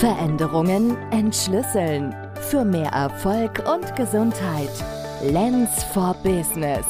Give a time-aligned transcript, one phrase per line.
[0.00, 2.14] Veränderungen entschlüsseln.
[2.50, 4.68] Für mehr Erfolg und Gesundheit.
[5.22, 6.84] Lens for Business.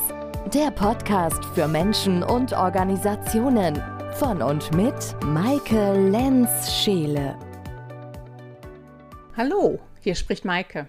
[0.55, 3.81] Der Podcast für Menschen und Organisationen.
[4.15, 7.39] Von und mit Maike Lenz-Scheele.
[9.37, 10.89] Hallo, hier spricht Maike.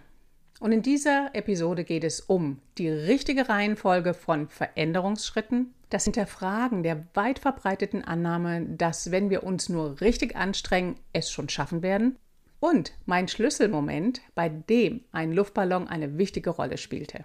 [0.62, 7.08] Und in dieser Episode geht es um die richtige Reihenfolge von Veränderungsschritten, das Hinterfragen der
[7.14, 12.18] weit verbreiteten Annahme, dass wenn wir uns nur richtig anstrengen, es schon schaffen werden,
[12.60, 17.24] und mein Schlüsselmoment, bei dem ein Luftballon eine wichtige Rolle spielte.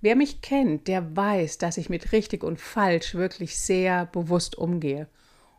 [0.00, 5.08] Wer mich kennt, der weiß, dass ich mit richtig und falsch wirklich sehr bewusst umgehe.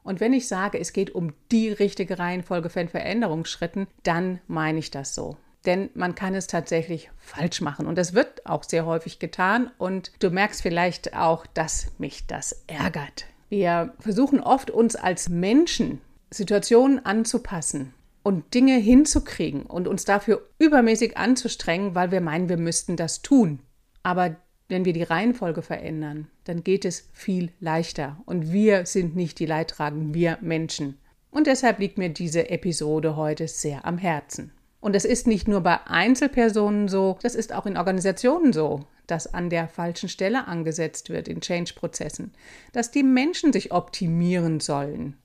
[0.03, 4.91] Und wenn ich sage, es geht um die richtige Reihenfolge von Veränderungsschritten, dann meine ich
[4.91, 5.35] das so
[5.65, 7.87] denn man kann es tatsächlich falsch machen.
[7.87, 9.71] Und das wird auch sehr häufig getan.
[9.77, 13.25] Und du merkst vielleicht auch, dass mich das ärgert.
[13.49, 16.01] Wir versuchen oft, uns als Menschen
[16.31, 17.93] Situationen anzupassen
[18.23, 23.59] und Dinge hinzukriegen und uns dafür übermäßig anzustrengen, weil wir meinen, wir müssten das tun.
[24.03, 24.35] Aber
[24.67, 28.17] wenn wir die Reihenfolge verändern, dann geht es viel leichter.
[28.25, 30.97] Und wir sind nicht die Leidtragenden, wir Menschen.
[31.29, 34.51] Und deshalb liegt mir diese Episode heute sehr am Herzen.
[34.85, 39.33] Und das ist nicht nur bei Einzelpersonen so, das ist auch in Organisationen so, dass
[39.33, 42.31] an der falschen Stelle angesetzt wird in Change-Prozessen,
[42.71, 45.17] dass die Menschen sich optimieren sollen.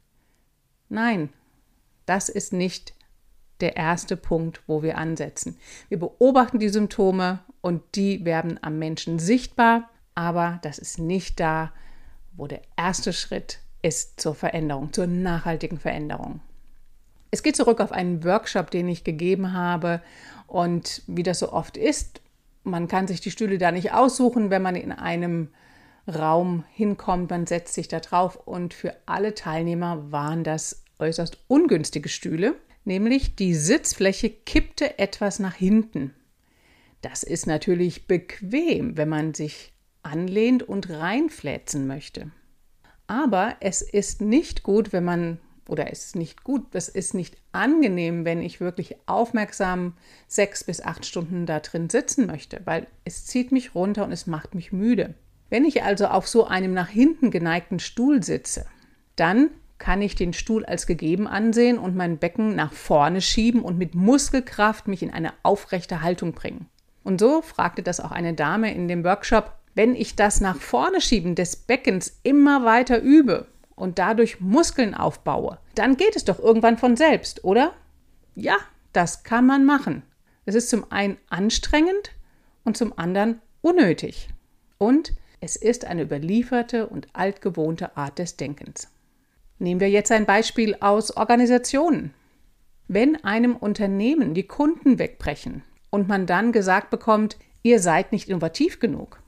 [0.89, 1.29] Nein,
[2.07, 2.95] das ist nicht
[3.61, 5.59] der erste Punkt, wo wir ansetzen.
[5.91, 11.71] Wir beobachten die Symptome und die werden am Menschen sichtbar, aber das ist nicht da,
[12.33, 16.41] wo der erste Schritt ist zur Veränderung, zur nachhaltigen Veränderung.
[17.31, 20.03] Es geht zurück auf einen Workshop, den ich gegeben habe.
[20.47, 22.21] Und wie das so oft ist,
[22.65, 25.49] man kann sich die Stühle da nicht aussuchen, wenn man in einem
[26.09, 27.31] Raum hinkommt.
[27.31, 28.37] Man setzt sich da drauf.
[28.37, 32.57] Und für alle Teilnehmer waren das äußerst ungünstige Stühle.
[32.85, 36.15] Nämlich die Sitzfläche kippte etwas nach hinten.
[37.03, 42.31] Das ist natürlich bequem, wenn man sich anlehnt und reinfläzen möchte.
[43.07, 45.39] Aber es ist nicht gut, wenn man
[45.71, 49.95] oder es ist nicht gut, es ist nicht angenehm, wenn ich wirklich aufmerksam
[50.27, 54.27] sechs bis acht Stunden da drin sitzen möchte, weil es zieht mich runter und es
[54.27, 55.15] macht mich müde.
[55.49, 58.67] Wenn ich also auf so einem nach hinten geneigten Stuhl sitze,
[59.15, 63.79] dann kann ich den Stuhl als gegeben ansehen und mein Becken nach vorne schieben und
[63.79, 66.67] mit Muskelkraft mich in eine aufrechte Haltung bringen.
[67.05, 71.01] Und so fragte das auch eine Dame in dem Workshop, wenn ich das nach vorne
[71.01, 73.47] schieben des Beckens immer weiter übe,
[73.81, 77.73] und dadurch Muskeln aufbaue, dann geht es doch irgendwann von selbst, oder?
[78.35, 78.57] Ja,
[78.93, 80.03] das kann man machen.
[80.45, 82.13] Es ist zum einen anstrengend
[82.65, 84.29] und zum anderen unnötig.
[84.79, 88.89] Und es ist eine überlieferte und altgewohnte Art des Denkens.
[89.59, 92.15] Nehmen wir jetzt ein Beispiel aus Organisationen.
[92.89, 98.81] Wenn einem Unternehmen die Kunden wegbrechen und man dann gesagt bekommt, ihr seid nicht innovativ
[98.81, 99.21] genug,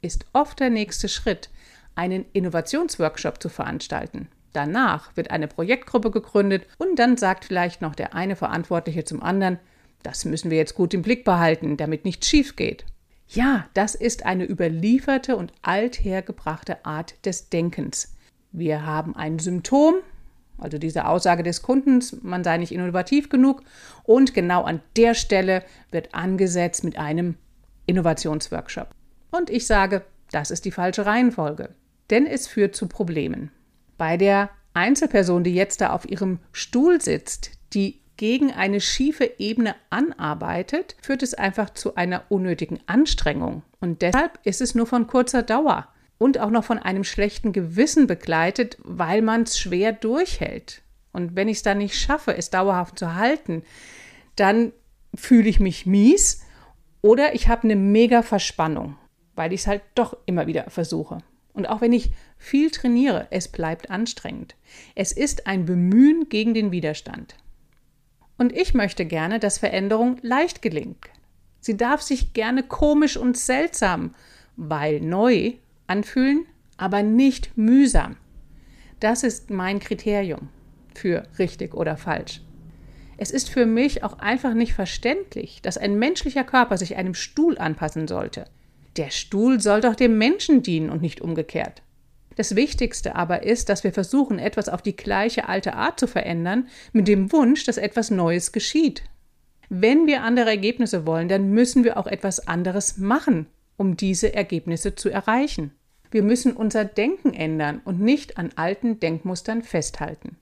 [0.00, 1.50] ist oft der nächste Schritt,
[1.94, 4.28] einen Innovationsworkshop zu veranstalten.
[4.52, 9.58] Danach wird eine Projektgruppe gegründet und dann sagt vielleicht noch der eine Verantwortliche zum anderen,
[10.02, 12.84] das müssen wir jetzt gut im Blick behalten, damit nichts schief geht.
[13.28, 18.14] Ja, das ist eine überlieferte und althergebrachte Art des Denkens.
[18.50, 19.94] Wir haben ein Symptom,
[20.58, 23.62] also diese Aussage des Kundens, man sei nicht innovativ genug,
[24.02, 27.36] und genau an der Stelle wird angesetzt mit einem
[27.86, 28.88] Innovationsworkshop.
[29.30, 31.70] Und ich sage, das ist die falsche Reihenfolge
[32.12, 33.50] denn es führt zu Problemen.
[33.98, 39.74] Bei der Einzelperson, die jetzt da auf ihrem Stuhl sitzt, die gegen eine schiefe Ebene
[39.90, 43.62] anarbeitet, führt es einfach zu einer unnötigen Anstrengung.
[43.80, 48.06] Und deshalb ist es nur von kurzer Dauer und auch noch von einem schlechten Gewissen
[48.06, 50.82] begleitet, weil man es schwer durchhält.
[51.12, 53.64] Und wenn ich es dann nicht schaffe, es dauerhaft zu halten,
[54.36, 54.72] dann
[55.14, 56.42] fühle ich mich mies
[57.00, 58.96] oder ich habe eine mega Verspannung,
[59.34, 61.18] weil ich es halt doch immer wieder versuche.
[61.52, 64.54] Und auch wenn ich viel trainiere, es bleibt anstrengend.
[64.94, 67.36] Es ist ein Bemühen gegen den Widerstand.
[68.38, 71.10] Und ich möchte gerne, dass Veränderung leicht gelingt.
[71.60, 74.14] Sie darf sich gerne komisch und seltsam,
[74.56, 75.52] weil neu
[75.86, 76.46] anfühlen,
[76.76, 78.16] aber nicht mühsam.
[78.98, 80.48] Das ist mein Kriterium
[80.94, 82.40] für richtig oder falsch.
[83.16, 87.58] Es ist für mich auch einfach nicht verständlich, dass ein menschlicher Körper sich einem Stuhl
[87.58, 88.46] anpassen sollte.
[88.96, 91.82] Der Stuhl soll doch dem Menschen dienen und nicht umgekehrt.
[92.36, 96.68] Das Wichtigste aber ist, dass wir versuchen, etwas auf die gleiche alte Art zu verändern,
[96.92, 99.02] mit dem Wunsch, dass etwas Neues geschieht.
[99.68, 103.46] Wenn wir andere Ergebnisse wollen, dann müssen wir auch etwas anderes machen,
[103.76, 105.72] um diese Ergebnisse zu erreichen.
[106.10, 110.36] Wir müssen unser Denken ändern und nicht an alten Denkmustern festhalten.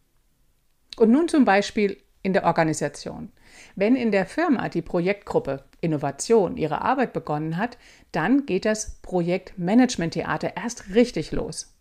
[0.96, 3.32] Und nun zum Beispiel in der Organisation.
[3.76, 7.78] Wenn in der Firma die Projektgruppe Innovation ihre Arbeit begonnen hat,
[8.12, 11.74] dann geht das Projektmanagement-Theater erst richtig los.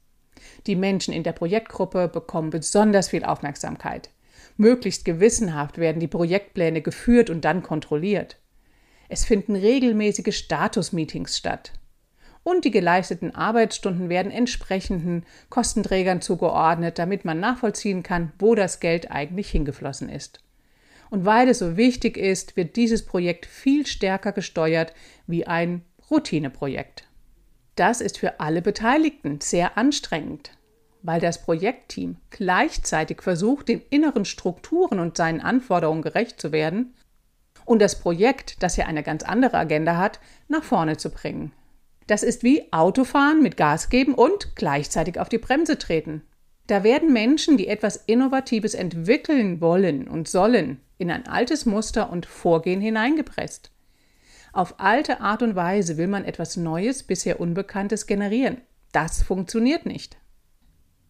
[0.68, 4.10] Die Menschen in der Projektgruppe bekommen besonders viel Aufmerksamkeit.
[4.56, 8.38] Möglichst gewissenhaft werden die Projektpläne geführt und dann kontrolliert.
[9.10, 11.74] Es finden regelmäßige Status-Meetings statt.
[12.50, 19.12] Und die geleisteten Arbeitsstunden werden entsprechenden Kostenträgern zugeordnet, damit man nachvollziehen kann, wo das Geld
[19.12, 20.40] eigentlich hingeflossen ist.
[21.12, 24.96] Und weil es so wichtig ist, wird dieses Projekt viel stärker gesteuert
[25.28, 27.04] wie ein Routineprojekt.
[27.76, 30.50] Das ist für alle Beteiligten sehr anstrengend,
[31.04, 36.96] weil das Projektteam gleichzeitig versucht, den inneren Strukturen und seinen Anforderungen gerecht zu werden
[37.66, 41.52] und das Projekt, das ja eine ganz andere Agenda hat, nach vorne zu bringen.
[42.10, 46.24] Das ist wie Autofahren mit Gas geben und gleichzeitig auf die Bremse treten.
[46.66, 52.26] Da werden Menschen, die etwas Innovatives entwickeln wollen und sollen, in ein altes Muster und
[52.26, 53.70] Vorgehen hineingepresst.
[54.54, 58.58] Auf alte Art und Weise will man etwas Neues, bisher Unbekanntes generieren.
[58.92, 60.18] Das funktioniert nicht.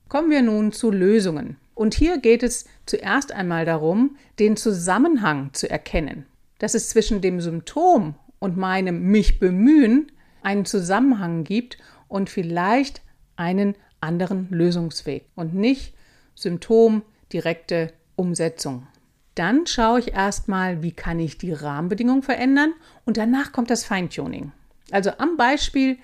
[0.10, 1.56] Kommen wir nun zu Lösungen.
[1.75, 6.25] Und hier geht es zuerst einmal darum, den Zusammenhang zu erkennen.
[6.57, 10.12] Dass es zwischen dem Symptom und meinem mich bemühen
[10.44, 11.77] einen Zusammenhang gibt
[12.07, 13.01] und vielleicht
[13.36, 15.94] einen anderen Lösungsweg und nicht
[16.36, 17.03] Symptom,
[17.33, 18.88] direkte Umsetzung.
[19.36, 22.74] Dann schaue ich erstmal, wie kann ich die Rahmenbedingungen verändern
[23.06, 24.51] und danach kommt das Feintuning.
[24.91, 25.97] Also am Beispiel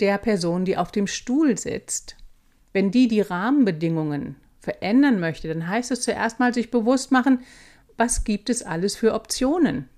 [0.00, 2.16] der Person, die auf dem Stuhl sitzt.
[2.72, 7.40] Wenn die die Rahmenbedingungen verändern möchte, dann heißt es zuerst mal sich bewusst machen,
[7.96, 9.88] was gibt es alles für Optionen.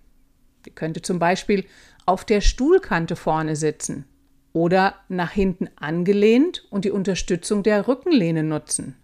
[0.65, 1.65] Sie könnte zum Beispiel
[2.07, 4.07] auf der Stuhlkante vorne sitzen
[4.53, 8.97] oder nach hinten angelehnt und die Unterstützung der Rückenlehne nutzen.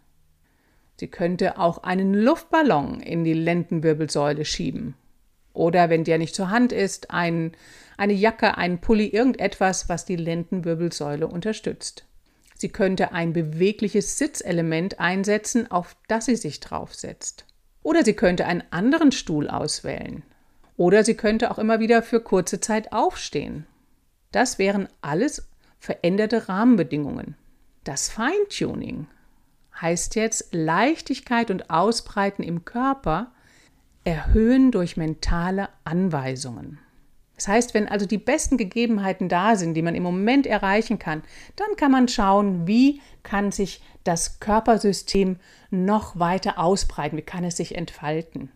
[0.99, 4.95] Sie könnte auch einen Luftballon in die Lendenwirbelsäule schieben.
[5.53, 7.53] Oder wenn der nicht zur Hand ist, ein,
[7.97, 12.05] eine Jacke, ein Pulli, irgendetwas, was die Lendenwirbelsäule unterstützt.
[12.55, 17.47] Sie könnte ein bewegliches Sitzelement einsetzen, auf das sie sich draufsetzt.
[17.83, 20.23] Oder sie könnte einen anderen Stuhl auswählen.
[20.81, 23.67] Oder sie könnte auch immer wieder für kurze Zeit aufstehen.
[24.32, 25.47] Das wären alles
[25.79, 27.37] veränderte Rahmenbedingungen.
[27.85, 29.06] Das Feintuning
[29.79, 33.31] heißt jetzt Leichtigkeit und Ausbreiten im Körper
[34.05, 36.79] erhöhen durch mentale Anweisungen.
[37.35, 41.23] Das heißt, wenn also die besten Gegebenheiten da sind, die man im Moment erreichen kann,
[41.56, 45.37] dann kann man schauen, wie kann sich das Körpersystem
[45.69, 48.50] noch weiter ausbreiten, wie kann es sich entfalten.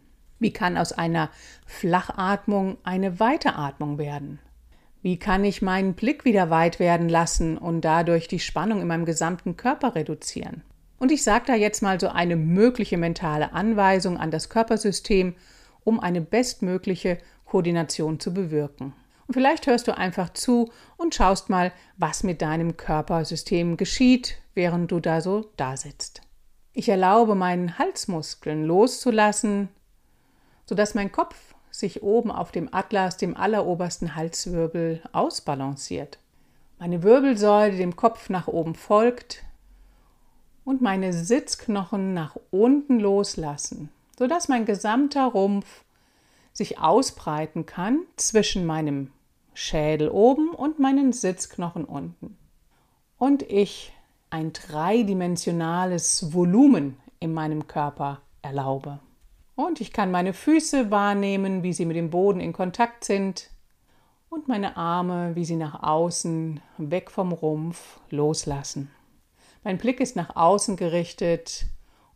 [0.44, 1.30] Wie kann aus einer
[1.64, 4.40] Flachatmung eine Weiteratmung werden?
[5.00, 9.06] Wie kann ich meinen Blick wieder weit werden lassen und dadurch die Spannung in meinem
[9.06, 10.62] gesamten Körper reduzieren?
[10.98, 15.34] Und ich sage da jetzt mal so eine mögliche mentale Anweisung an das Körpersystem,
[15.82, 18.92] um eine bestmögliche Koordination zu bewirken.
[19.26, 24.92] Und vielleicht hörst du einfach zu und schaust mal, was mit deinem Körpersystem geschieht, während
[24.92, 26.20] du da so da sitzt.
[26.74, 29.70] Ich erlaube meinen Halsmuskeln loszulassen,
[30.66, 31.36] sodass mein Kopf
[31.70, 36.18] sich oben auf dem Atlas, dem allerobersten Halswirbel, ausbalanciert.
[36.78, 39.44] Meine Wirbelsäule dem Kopf nach oben folgt,
[40.64, 45.84] und meine Sitzknochen nach unten loslassen, sodass mein gesamter Rumpf
[46.52, 49.10] sich ausbreiten kann zwischen meinem
[49.52, 52.36] Schädel oben und meinen Sitzknochen unten.
[53.18, 53.92] Und ich
[54.30, 58.98] ein dreidimensionales Volumen in meinem Körper erlaube.
[59.56, 63.50] Und ich kann meine Füße wahrnehmen, wie sie mit dem Boden in Kontakt sind
[64.28, 68.90] und meine Arme, wie sie nach außen, weg vom Rumpf loslassen.
[69.62, 71.66] Mein Blick ist nach außen gerichtet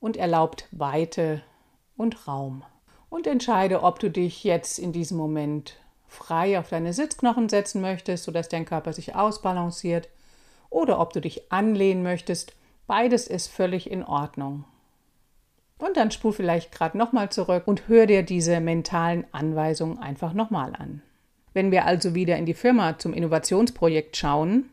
[0.00, 1.42] und erlaubt Weite
[1.97, 2.64] und Raum.
[3.09, 5.76] Und entscheide, ob du dich jetzt in diesem Moment
[6.09, 10.09] frei auf deine Sitzknochen setzen möchtest, sodass dein Körper sich ausbalanciert,
[10.71, 12.54] oder ob du dich anlehnen möchtest.
[12.87, 14.64] Beides ist völlig in Ordnung.
[15.78, 20.75] Und dann spul vielleicht gerade nochmal zurück und hör dir diese mentalen Anweisungen einfach nochmal
[20.76, 21.02] an.
[21.54, 24.70] Wenn wir also wieder in die Firma zum Innovationsprojekt schauen,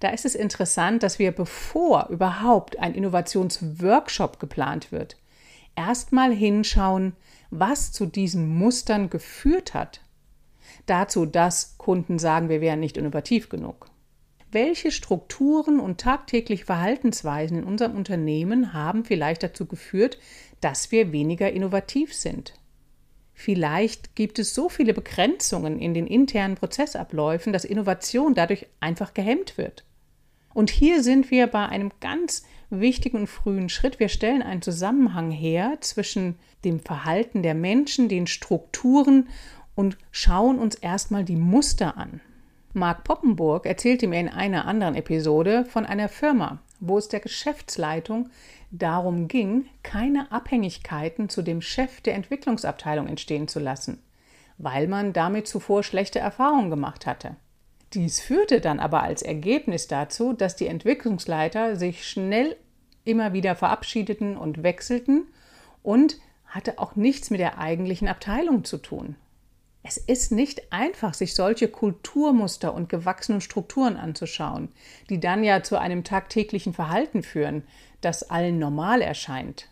[0.00, 5.16] da ist es interessant, dass wir, bevor überhaupt ein Innovationsworkshop geplant wird,
[5.76, 7.14] erstmal hinschauen,
[7.50, 10.00] was zu diesen Mustern geführt hat.
[10.86, 13.91] Dazu, dass Kunden sagen, wir wären nicht innovativ genug.
[14.52, 20.18] Welche Strukturen und tagtägliche Verhaltensweisen in unserem Unternehmen haben vielleicht dazu geführt,
[20.60, 22.52] dass wir weniger innovativ sind?
[23.32, 29.56] Vielleicht gibt es so viele Begrenzungen in den internen Prozessabläufen, dass Innovation dadurch einfach gehemmt
[29.56, 29.86] wird.
[30.52, 34.00] Und hier sind wir bei einem ganz wichtigen und frühen Schritt.
[34.00, 39.30] Wir stellen einen Zusammenhang her zwischen dem Verhalten der Menschen, den Strukturen
[39.74, 42.20] und schauen uns erstmal die Muster an.
[42.74, 48.30] Mark Poppenburg erzählte mir in einer anderen Episode von einer Firma, wo es der Geschäftsleitung
[48.70, 54.02] darum ging, keine Abhängigkeiten zu dem Chef der Entwicklungsabteilung entstehen zu lassen,
[54.56, 57.36] weil man damit zuvor schlechte Erfahrungen gemacht hatte.
[57.92, 62.56] Dies führte dann aber als Ergebnis dazu, dass die Entwicklungsleiter sich schnell
[63.04, 65.26] immer wieder verabschiedeten und wechselten
[65.82, 69.16] und hatte auch nichts mit der eigentlichen Abteilung zu tun.
[69.84, 74.68] Es ist nicht einfach, sich solche Kulturmuster und gewachsenen Strukturen anzuschauen,
[75.10, 77.64] die dann ja zu einem tagtäglichen Verhalten führen,
[78.00, 79.68] das allen normal erscheint.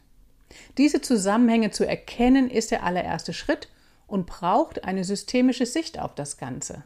[0.78, 3.68] Diese Zusammenhänge zu erkennen, ist der allererste Schritt
[4.08, 6.82] und braucht eine systemische Sicht auf das Ganze.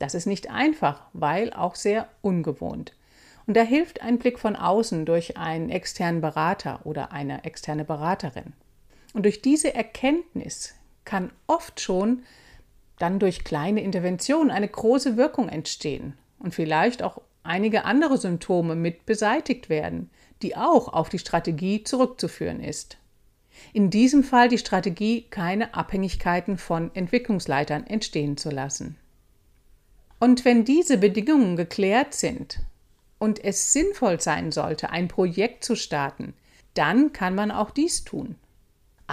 [0.00, 2.94] Das ist nicht einfach, weil auch sehr ungewohnt.
[3.46, 8.54] Und da hilft ein Blick von außen durch einen externen Berater oder eine externe Beraterin.
[9.12, 10.74] Und durch diese Erkenntnis
[11.10, 12.22] kann oft schon
[12.98, 19.06] dann durch kleine Interventionen eine große Wirkung entstehen und vielleicht auch einige andere Symptome mit
[19.06, 22.96] beseitigt werden, die auch auf die Strategie zurückzuführen ist.
[23.72, 28.96] In diesem Fall die Strategie, keine Abhängigkeiten von Entwicklungsleitern entstehen zu lassen.
[30.20, 32.60] Und wenn diese Bedingungen geklärt sind
[33.18, 36.34] und es sinnvoll sein sollte, ein Projekt zu starten,
[36.74, 38.36] dann kann man auch dies tun.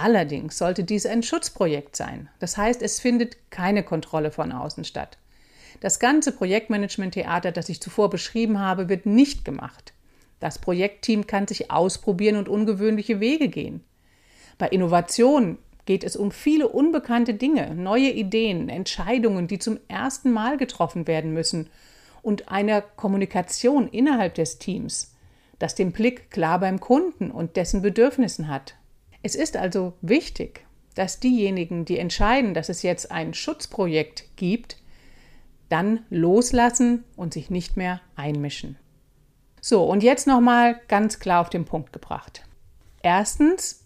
[0.00, 2.28] Allerdings sollte dies ein Schutzprojekt sein.
[2.38, 5.18] Das heißt, es findet keine Kontrolle von außen statt.
[5.80, 9.92] Das ganze Projektmanagement-Theater, das ich zuvor beschrieben habe, wird nicht gemacht.
[10.38, 13.82] Das Projektteam kann sich ausprobieren und ungewöhnliche Wege gehen.
[14.56, 20.58] Bei Innovation geht es um viele unbekannte Dinge, neue Ideen, Entscheidungen, die zum ersten Mal
[20.58, 21.70] getroffen werden müssen
[22.22, 25.16] und einer Kommunikation innerhalb des Teams,
[25.58, 28.76] das den Blick klar beim Kunden und dessen Bedürfnissen hat.
[29.22, 34.76] Es ist also wichtig, dass diejenigen, die entscheiden, dass es jetzt ein Schutzprojekt gibt,
[35.68, 38.76] dann loslassen und sich nicht mehr einmischen.
[39.60, 42.44] So, und jetzt nochmal ganz klar auf den Punkt gebracht.
[43.02, 43.84] Erstens,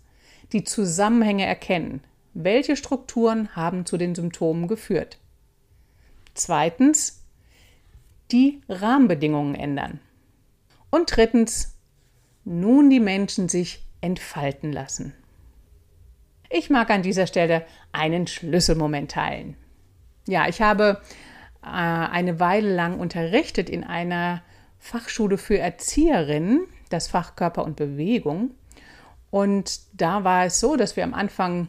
[0.52, 2.02] die Zusammenhänge erkennen.
[2.34, 5.18] Welche Strukturen haben zu den Symptomen geführt?
[6.34, 7.22] Zweitens,
[8.30, 10.00] die Rahmenbedingungen ändern.
[10.90, 11.74] Und drittens,
[12.44, 15.14] nun die Menschen sich entfalten lassen.
[16.54, 19.56] Ich mag an dieser Stelle einen Schlüsselmoment teilen.
[20.26, 21.00] Ja, ich habe
[21.62, 24.42] äh, eine Weile lang unterrichtet in einer
[24.78, 28.50] Fachschule für Erzieherinnen, das Fach Körper und Bewegung.
[29.30, 31.68] Und da war es so, dass wir am Anfang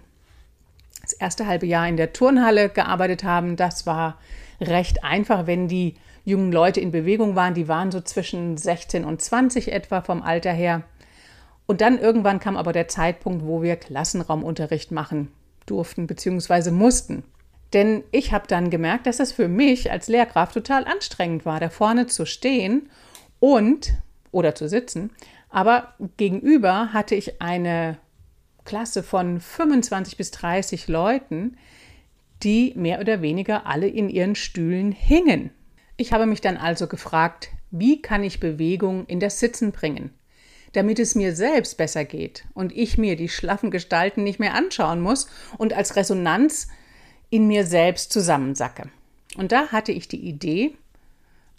[1.01, 3.55] das erste halbe Jahr in der Turnhalle gearbeitet haben.
[3.55, 4.19] Das war
[4.59, 7.53] recht einfach, wenn die jungen Leute in Bewegung waren.
[7.53, 10.83] Die waren so zwischen 16 und 20 etwa vom Alter her.
[11.65, 15.32] Und dann irgendwann kam aber der Zeitpunkt, wo wir Klassenraumunterricht machen
[15.65, 16.72] durften bzw.
[16.72, 17.24] mussten.
[17.74, 21.70] Denn ich habe dann gemerkt, dass es für mich als Lehrkraft total anstrengend war, da
[21.70, 22.89] vorne zu stehen
[23.39, 23.93] und
[24.32, 25.12] oder zu sitzen.
[25.50, 27.98] Aber gegenüber hatte ich eine
[28.65, 31.58] Klasse von 25 bis 30 Leuten,
[32.43, 35.51] die mehr oder weniger alle in ihren Stühlen hingen.
[35.98, 40.12] Ich habe mich dann also gefragt, wie kann ich Bewegung in das Sitzen bringen?
[40.74, 45.01] Damit es mir selbst besser geht und ich mir die schlaffen Gestalten nicht mehr anschauen
[45.01, 45.27] muss
[45.58, 46.68] und als Resonanz
[47.30, 48.89] in mir selbst zusammensacke.
[49.38, 50.75] Und da hatte ich die Idee,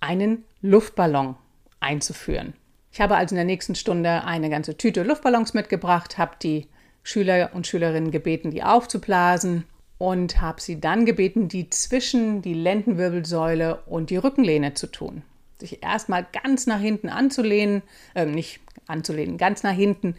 [0.00, 1.36] einen Luftballon
[1.80, 2.54] einzuführen.
[2.92, 6.68] Ich habe also in der nächsten Stunde eine ganze Tüte Luftballons mitgebracht, habe die
[7.02, 9.64] Schüler und Schülerinnen gebeten, die aufzublasen
[9.98, 15.22] und habe sie dann gebeten, die zwischen die Lendenwirbelsäule und die Rückenlehne zu tun.
[15.58, 17.82] Sich erstmal ganz nach hinten anzulehnen,
[18.14, 20.16] äh, nicht anzulehnen, ganz nach hinten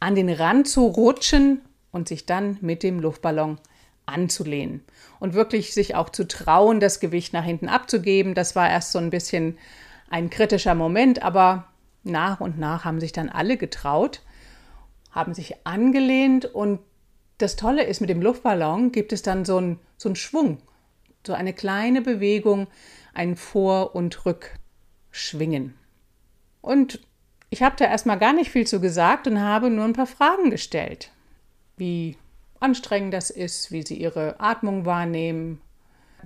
[0.00, 3.58] an den Rand zu rutschen und sich dann mit dem Luftballon
[4.06, 4.82] anzulehnen.
[5.20, 8.34] Und wirklich sich auch zu trauen, das Gewicht nach hinten abzugeben.
[8.34, 9.58] Das war erst so ein bisschen
[10.08, 11.66] ein kritischer Moment, aber
[12.04, 14.22] nach und nach haben sich dann alle getraut,
[15.10, 16.80] haben sich angelehnt und
[17.38, 20.58] das Tolle ist, mit dem Luftballon gibt es dann so einen, so einen Schwung,
[21.26, 22.66] so eine kleine Bewegung,
[23.14, 24.24] ein Vor- und
[25.18, 25.74] Rückschwingen.
[26.60, 27.00] Und
[27.50, 30.50] ich habe da erstmal gar nicht viel zu gesagt und habe nur ein paar Fragen
[30.50, 31.10] gestellt.
[31.76, 32.16] Wie
[32.60, 35.60] anstrengend das ist, wie sie ihre Atmung wahrnehmen.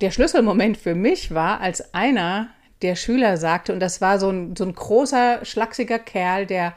[0.01, 2.49] Der Schlüsselmoment für mich war, als einer
[2.83, 6.75] der Schüler sagte, und das war so ein, so ein großer, schlachsiger Kerl, der,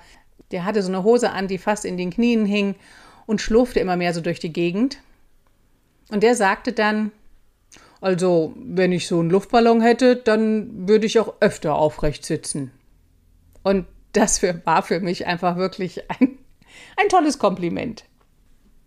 [0.52, 2.76] der hatte so eine Hose an, die fast in den Knien hing
[3.26, 5.00] und schlurfte immer mehr so durch die Gegend.
[6.10, 7.12] Und der sagte dann,
[8.06, 12.70] also wenn ich so einen Luftballon hätte, dann würde ich auch öfter aufrecht sitzen.
[13.64, 16.38] Und das war für mich einfach wirklich ein,
[16.98, 18.06] ein tolles Kompliment.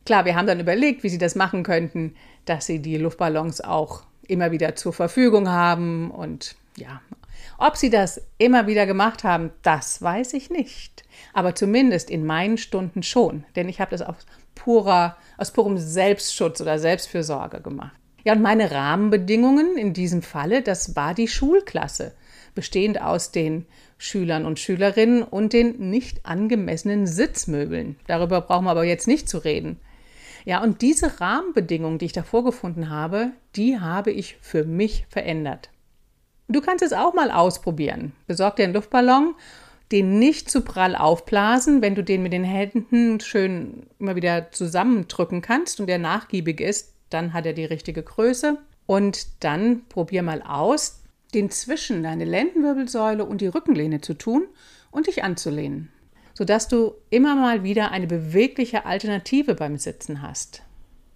[0.06, 4.04] Klar, wir haben dann überlegt, wie sie das machen könnten, dass sie die Luftballons auch
[4.28, 6.12] immer wieder zur Verfügung haben.
[6.12, 7.00] Und ja,
[7.58, 11.02] ob sie das immer wieder gemacht haben, das weiß ich nicht.
[11.32, 16.60] Aber zumindest in meinen Stunden schon, denn ich habe das aus, purer, aus purem Selbstschutz
[16.60, 17.98] oder Selbstfürsorge gemacht.
[18.28, 22.12] Ja, und meine Rahmenbedingungen in diesem Falle, das war die Schulklasse,
[22.54, 23.64] bestehend aus den
[23.96, 27.96] Schülern und Schülerinnen und den nicht angemessenen Sitzmöbeln.
[28.06, 29.80] Darüber brauchen wir aber jetzt nicht zu reden.
[30.44, 35.70] Ja, und diese Rahmenbedingungen, die ich da vorgefunden habe, die habe ich für mich verändert.
[36.48, 38.12] Du kannst es auch mal ausprobieren.
[38.26, 39.36] Besorg dir einen Luftballon,
[39.90, 45.40] den nicht zu prall aufblasen, wenn du den mit den Händen schön immer wieder zusammendrücken
[45.40, 48.58] kannst und der nachgiebig ist, dann hat er die richtige Größe.
[48.86, 51.02] Und dann probier mal aus,
[51.34, 54.46] den zwischen deine Lendenwirbelsäule und die Rückenlehne zu tun
[54.90, 55.90] und dich anzulehnen
[56.38, 60.62] sodass du immer mal wieder eine bewegliche Alternative beim Sitzen hast.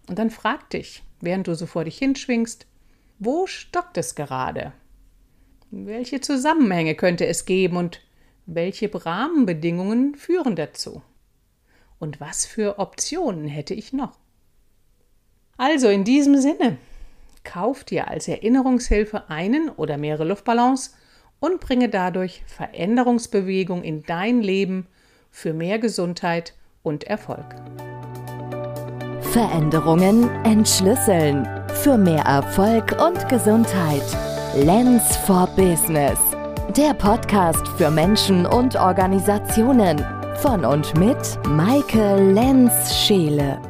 [0.08, 2.66] Und dann frag dich, während du so vor dich hinschwingst,
[3.20, 4.72] wo stockt es gerade?
[5.70, 8.00] Welche Zusammenhänge könnte es geben und
[8.46, 11.02] welche Rahmenbedingungen führen dazu?
[12.00, 14.18] Und was für Optionen hätte ich noch?
[15.62, 16.76] Also in diesem Sinne,
[17.44, 20.96] kauf dir als Erinnerungshilfe einen oder mehrere Luftballons
[21.38, 24.88] und bringe dadurch Veränderungsbewegung in dein Leben
[25.30, 27.44] für mehr Gesundheit und Erfolg.
[29.20, 31.48] Veränderungen entschlüsseln.
[31.84, 34.02] Für mehr Erfolg und Gesundheit.
[34.56, 36.18] Lens for Business.
[36.76, 40.04] Der Podcast für Menschen und Organisationen.
[40.38, 43.60] Von und mit Maike Lenz-Scheele.